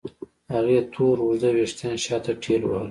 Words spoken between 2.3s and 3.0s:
ټېلوهل.